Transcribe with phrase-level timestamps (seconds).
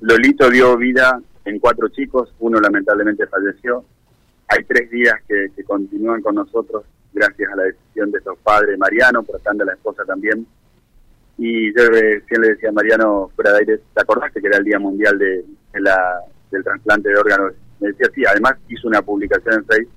[0.00, 3.84] Lolito dio vida en cuatro chicos, uno lamentablemente falleció.
[4.48, 9.22] Hay tres días que, continúan con nosotros gracias a la decisión de estos padres, Mariano,
[9.22, 10.46] por anda la esposa también.
[11.36, 14.64] Y yo siempre le decía a Mariano fuera de aire, ¿te acordaste que era el
[14.64, 15.44] Día Mundial de,
[15.74, 16.20] la,
[16.50, 17.52] del trasplante de órganos?
[17.78, 19.94] Me decía, sí, además hizo una publicación en Facebook.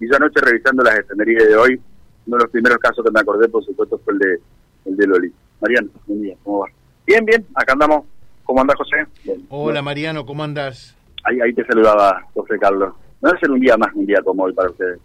[0.00, 1.80] Y yo anoche revisando las efemérides de hoy,
[2.26, 4.40] uno de los primeros casos que me acordé, por supuesto, fue el de,
[4.84, 5.32] el de Loli.
[5.60, 6.66] Mariano, buen día, ¿cómo va?
[7.06, 8.04] Bien, bien, acá andamos.
[8.46, 9.06] ¿Cómo anda José?
[9.50, 10.96] Hola Mariano, ¿cómo andas?
[11.24, 12.94] Ahí, ahí te saludaba José Carlos.
[13.20, 15.00] No debe ser un día más un día como hoy para ustedes.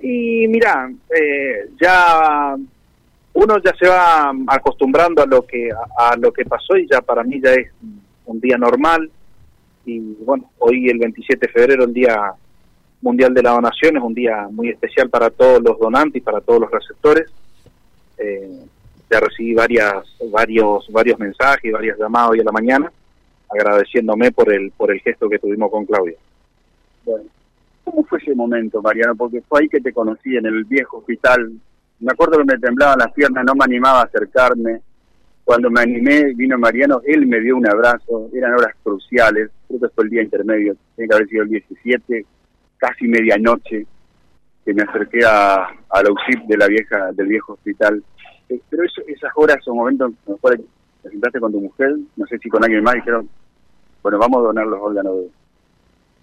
[0.00, 2.56] Y mira, eh, ya
[3.34, 7.22] uno ya se va acostumbrando a lo que a, lo que pasó y ya para
[7.22, 7.70] mí ya es
[8.24, 9.10] un día normal
[9.84, 12.32] y bueno hoy el 27 de febrero el día
[13.02, 16.40] mundial de la donación es un día muy especial para todos los donantes y para
[16.40, 17.30] todos los receptores
[18.18, 18.64] eh,
[19.18, 19.94] recibí varias
[20.30, 22.92] varios varios mensajes varias llamadas hoy a la mañana
[23.48, 26.16] agradeciéndome por el por el gesto que tuvimos con Claudia
[27.04, 27.24] bueno
[27.90, 29.16] ¿Cómo fue ese momento, Mariano?
[29.16, 31.52] Porque fue ahí que te conocí, en el viejo hospital.
[31.98, 34.80] Me acuerdo que me temblaban las piernas, no me animaba a acercarme.
[35.42, 39.88] Cuando me animé, vino Mariano, él me dio un abrazo, eran horas cruciales, creo que
[39.88, 42.26] fue el día intermedio, tiene que haber sido el 17,
[42.76, 43.86] casi medianoche,
[44.64, 48.04] que me acerqué a, a la UCIP de la vieja, del viejo hospital.
[48.68, 50.60] Pero esas horas son momentos, mejor
[51.02, 53.28] te sentaste con tu mujer, no sé si con alguien más, dijeron,
[54.02, 55.30] bueno, vamos a donar los órganos de,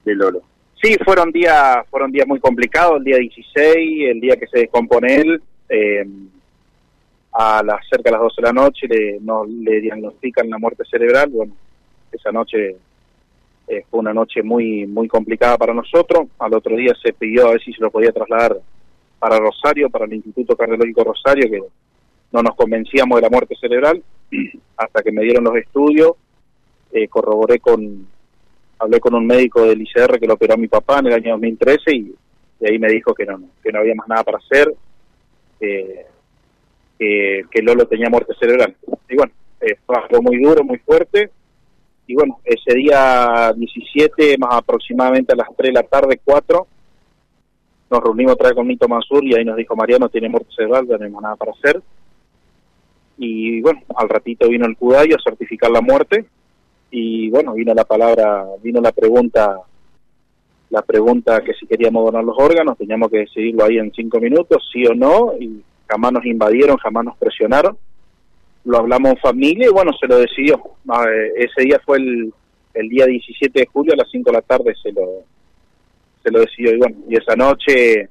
[0.06, 0.42] de Lolo.
[0.82, 5.16] Sí, fueron días, fueron días muy complicados, el día 16, el día que se descompone
[5.16, 6.06] él, eh,
[7.34, 10.84] a las cerca de las 12 de la noche le, no, le diagnostican la muerte
[10.90, 11.54] cerebral, bueno,
[12.12, 12.76] esa noche
[13.68, 17.52] eh, fue una noche muy muy complicada para nosotros, al otro día se pidió a
[17.52, 18.58] ver si se lo podía trasladar
[19.20, 21.62] para Rosario, para el Instituto Cardiológico Rosario, que
[22.32, 24.04] no nos convencíamos de la muerte cerebral,
[24.78, 26.14] hasta que me dieron los estudios,
[26.92, 28.08] eh, corroboré con,
[28.80, 31.32] hablé con un médico del ICR que lo operó a mi papá en el año
[31.32, 32.16] 2013 y
[32.60, 34.74] de ahí me dijo que no, que no había más nada para hacer,
[35.60, 36.06] que,
[36.98, 38.76] que, Lolo tenía muerte cerebral.
[39.10, 39.32] Y bueno,
[39.62, 39.78] eh,
[40.22, 41.30] muy duro, muy fuerte.
[42.08, 46.68] Y bueno, ese día 17, más aproximadamente a las 3 de la tarde, 4,
[47.90, 50.88] nos reunimos otra vez con Nito Mansur y ahí nos dijo, Mariano tiene muerte cerebral,
[50.88, 51.82] no tenemos nada para hacer.
[53.18, 56.26] Y bueno, al ratito vino el CUDAI a certificar la muerte
[56.92, 59.60] y bueno, vino la palabra, vino la pregunta,
[60.70, 64.68] la pregunta que si queríamos donar los órganos, teníamos que decidirlo ahí en cinco minutos,
[64.72, 67.78] sí o no, y jamás nos invadieron, jamás nos presionaron.
[68.66, 70.62] Lo hablamos en familia y bueno, se lo decidió.
[70.90, 72.34] Ah, eh, ese día fue el,
[72.74, 75.24] el día 17 de julio a las 5 de la tarde se lo,
[76.24, 76.74] se lo decidió.
[76.74, 78.10] Y bueno, y esa noche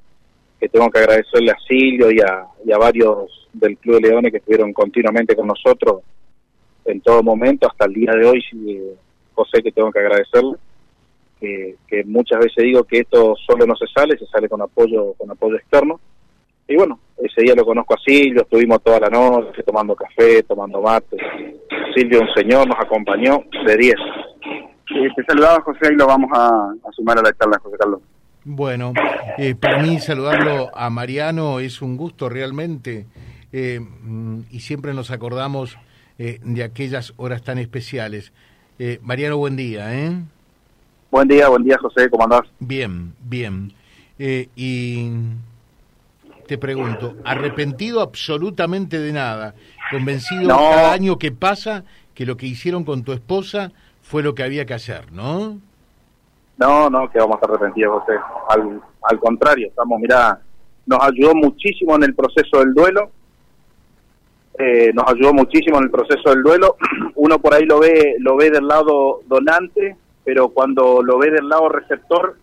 [0.59, 4.73] que tengo que agradecerle a Silvio y a, varios del Club de Leones que estuvieron
[4.73, 6.01] continuamente con nosotros,
[6.85, 8.43] en todo momento, hasta el día de hoy,
[9.33, 10.55] José, que tengo que agradecerle,
[11.39, 15.29] que, muchas veces digo que esto solo no se sale, se sale con apoyo, con
[15.29, 15.99] apoyo externo.
[16.67, 20.81] Y bueno, ese día lo conozco a Silvio, estuvimos toda la noche tomando café, tomando
[20.81, 21.17] mate.
[21.95, 23.95] Silvio, un señor, nos acompañó de 10.
[25.15, 28.01] te saludaba José y lo vamos a, sumar a la charla, José Carlos.
[28.49, 28.93] Bueno,
[29.37, 33.05] eh, para mí saludarlo a Mariano es un gusto realmente
[33.51, 35.77] eh, mm, y siempre nos acordamos
[36.17, 38.31] eh, de aquellas horas tan especiales.
[38.79, 40.13] Eh, Mariano, buen día, ¿eh?
[41.11, 42.43] Buen día, buen día, José, ¿cómo andás?
[42.57, 43.73] Bien, bien.
[44.17, 45.09] Eh, y
[46.47, 49.55] te pregunto, ¿arrepentido absolutamente de nada?
[49.91, 51.83] ¿Convencido cada año que pasa
[52.13, 55.59] que lo que hicieron con tu esposa fue lo que había que hacer, no?
[56.57, 58.19] No, no, que vamos a estar arrepentidos, José.
[58.49, 60.39] Al, al contrario, estamos, mira,
[60.85, 63.11] nos ayudó muchísimo en el proceso del duelo,
[64.57, 66.77] eh, nos ayudó muchísimo en el proceso del duelo.
[67.15, 71.47] Uno por ahí lo ve, lo ve del lado donante, pero cuando lo ve del
[71.47, 72.37] lado receptor,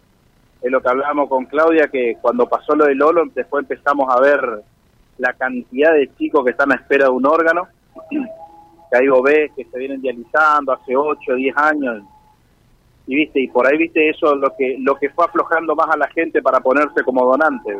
[0.62, 4.20] es lo que hablábamos con Claudia, que cuando pasó lo de Lolo, después empezamos a
[4.20, 4.62] ver
[5.18, 7.66] la cantidad de chicos que están a espera de un órgano,
[8.10, 12.02] que vos ves que se vienen dializando hace 8, 10 años,
[13.06, 15.96] y viste, y por ahí viste eso lo que, lo que fue aflojando más a
[15.96, 17.76] la gente para ponerse como donante.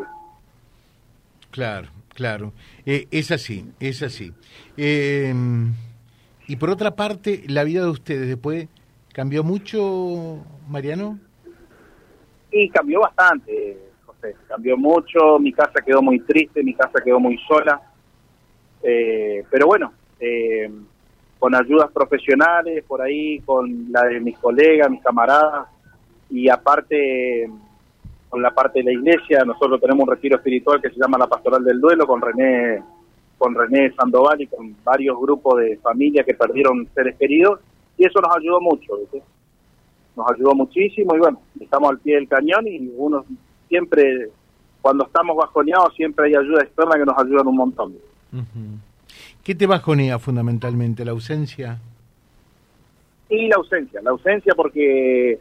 [1.50, 2.53] Claro, Claro,
[2.87, 4.32] eh, es así, es así.
[4.76, 5.73] Em,
[6.47, 8.69] y por otra parte, la vida de ustedes después
[9.12, 10.38] cambió mucho,
[10.69, 11.19] Mariano.
[12.53, 14.37] Sí, cambió bastante, José.
[14.47, 15.41] Cambió mucho.
[15.41, 17.82] Mi casa quedó muy triste, mi casa quedó muy sola.
[18.81, 20.71] Eh, pero bueno, eh,
[21.44, 25.69] con ayudas profesionales por ahí, con la de mis colegas, mis camaradas
[26.31, 27.50] y aparte
[28.31, 29.44] con la parte de la iglesia.
[29.44, 32.82] Nosotros tenemos un retiro espiritual que se llama la Pastoral del Duelo con René,
[33.37, 37.61] con René Sandoval y con varios grupos de familias que perdieron seres queridos.
[37.99, 38.94] y eso nos ayudó mucho,
[40.17, 43.23] nos ayudó muchísimo y bueno, estamos al pie del cañón y uno
[43.69, 44.31] siempre,
[44.81, 47.97] cuando estamos bajoneados, siempre hay ayuda externa que nos ayudan un montón.
[49.44, 51.05] ¿Qué te bajonea fundamentalmente?
[51.05, 51.79] ¿La ausencia?
[53.29, 55.38] Y la ausencia, la ausencia porque eh,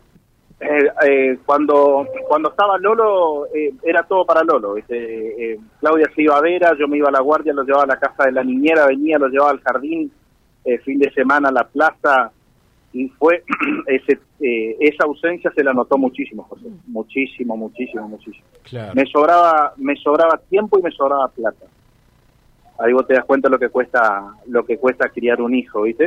[0.60, 4.76] eh, cuando cuando estaba Lolo eh, era todo para Lolo.
[5.80, 8.00] Claudia se iba a Vera, yo me iba a la guardia, lo llevaba a la
[8.00, 10.12] casa de la niñera, venía, lo llevaba al jardín,
[10.84, 12.32] fin de semana a la plaza
[12.92, 13.44] y fue
[13.88, 14.20] ese,
[14.82, 18.46] esa ausencia se la notó muchísimo, José, muchísimo, muchísimo, muchísimo.
[18.96, 21.66] Me sobraba me sobraba tiempo y me sobraba plata
[22.84, 26.06] ahí vos te das cuenta lo que cuesta lo que cuesta criar un hijo, ¿viste?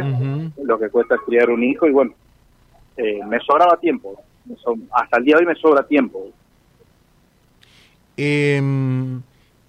[0.63, 2.13] Lo que cuesta criar un hijo y bueno,
[2.97, 4.23] eh, me sobraba tiempo.
[4.93, 6.29] hasta el día de hoy me sobra tiempo.
[8.19, 9.23] Em,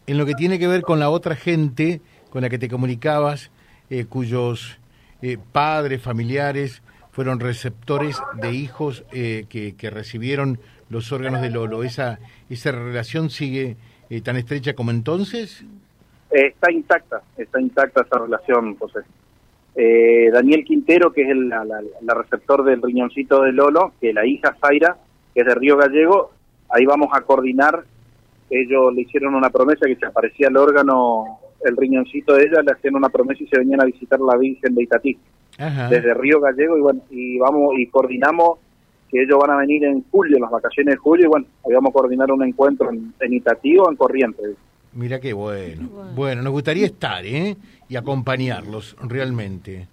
[0.05, 3.51] en lo que tiene que ver con la otra gente con la que te comunicabas,
[3.89, 4.77] eh, cuyos
[5.21, 10.59] eh, padres, familiares fueron receptores de hijos que, que, recibieron
[10.89, 12.19] los órganos de Lolo, ¿esa,
[12.49, 13.77] esa relación sigue
[14.23, 15.65] tan estrecha como entonces?
[16.31, 18.99] Está intacta, está intacta esa relación, José.
[19.79, 24.55] Eh, Daniel Quintero, que es el la, receptor del riñoncito de Lolo, que la hija
[24.59, 24.97] Zaira,
[25.33, 26.31] que es de Río Gallego,
[26.69, 27.83] ahí vamos a coordinar.
[28.49, 32.71] Ellos le hicieron una promesa que se aparecía el órgano, el riñoncito de ella, le
[32.71, 35.17] hacían una promesa y se venían a visitar la Virgen de Itatí,
[35.89, 38.59] desde Río Gallego, y bueno, y vamos y coordinamos
[39.11, 41.73] que ellos van a venir en julio, en las vacaciones de julio, y bueno, ahí
[41.73, 44.57] vamos a coordinar un encuentro en, en Itatí o en Corrientes.
[44.93, 45.89] Mira qué bueno.
[46.15, 46.41] bueno.
[46.41, 47.55] nos gustaría estar, ¿eh?
[47.89, 49.87] Y acompañarlos realmente.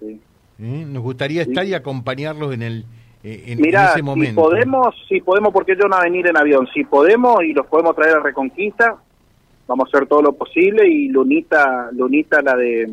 [0.00, 0.20] Sí.
[0.58, 0.84] ¿Eh?
[0.86, 2.84] Nos gustaría estar y acompañarlos en el
[3.24, 4.42] eh, en, ese momento.
[4.42, 6.66] Si podemos, si podemos, porque ellos van a venir en avión.
[6.74, 8.96] Si podemos y los podemos traer a Reconquista,
[9.68, 12.92] vamos a hacer todo lo posible y Lunita, Lunita la de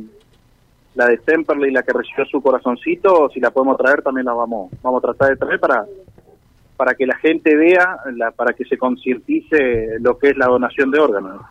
[0.96, 4.72] la de Temperley, la que recibió su corazoncito, si la podemos traer también la vamos,
[4.82, 5.86] vamos a tratar de traer para
[6.80, 10.90] para que la gente vea, la, para que se concientice lo que es la donación
[10.92, 11.42] de órganos.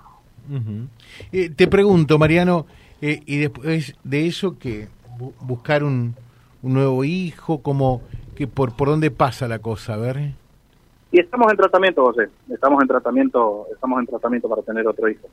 [1.31, 2.65] Eh, te pregunto, Mariano,
[3.03, 4.89] eh, y después de eso, que
[5.43, 6.15] buscar un,
[6.63, 8.01] nuevo hijo, como
[8.37, 10.31] que por por dónde pasa la cosa, a ver.
[11.13, 12.31] Y estamos en tratamiento, José.
[12.51, 15.29] Estamos en tratamiento, estamos en tratamiento para tener otro hijo.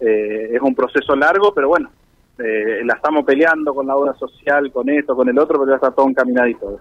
[0.00, 1.88] Eh, es un proceso largo, pero bueno,
[2.36, 5.92] la estamos peleando con la obra social, con esto, con el otro, pero ya está
[5.92, 6.80] todo encaminadito.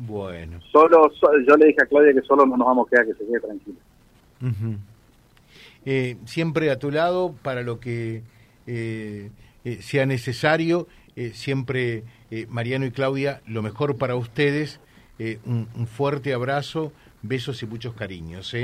[0.00, 0.60] Bueno.
[0.72, 1.10] Solo,
[1.46, 3.40] yo le dije a Claudia que solo no nos vamos a quedar, que se quede
[3.40, 3.78] tranquila.
[5.84, 8.22] Eh, siempre a tu lado para lo que
[8.66, 9.30] eh,
[9.64, 10.86] eh, sea necesario.
[11.32, 12.04] siempre,
[12.48, 14.80] Mariano y Claudia, lo mejor para ustedes.
[15.44, 18.54] Un, un, fuerte abrazo, besos y muchos cariños.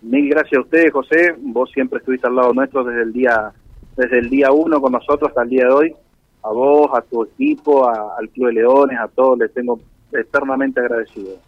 [0.00, 1.34] Mil gracias a ustedes, José.
[1.38, 3.52] Vos siempre estuviste al lado nuestro desde el día
[3.96, 5.94] desde el día uno con nosotros hasta el día de hoy.
[6.44, 9.80] A vos, a tu equipo, al Club de Leones, a todos les tengo
[10.12, 11.38] eternamente agradecido.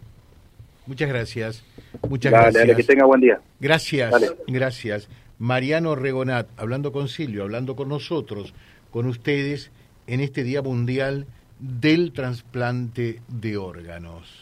[0.86, 1.64] Muchas gracias.
[2.08, 2.76] Muchas gracias.
[2.76, 3.40] que tenga buen día.
[3.60, 4.12] Gracias.
[4.46, 5.08] Gracias.
[5.38, 8.54] Mariano Regonat, hablando con Silvio, hablando con nosotros,
[8.90, 9.70] con ustedes,
[10.06, 11.26] en este Día Mundial
[11.58, 14.40] del Trasplante de Órganos.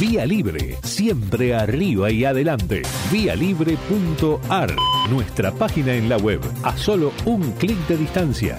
[0.00, 2.82] Vía Libre, siempre arriba y adelante.
[3.10, 4.74] Vialibre.ar,
[5.10, 8.58] nuestra página en la web, a solo un clic de distancia